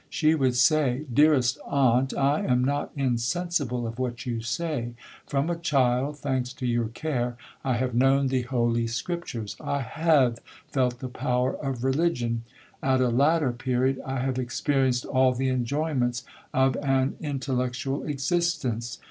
[0.09, 4.95] She would say, 'Dearest aunt, I am not insensible of what you say;
[5.27, 9.55] from a child, (thanks to your care), I have known the holy scriptures.
[9.61, 12.41] I have felt the power of religion.
[12.81, 18.97] At a latter period I have experienced all the enjoyments of an intellectual existence.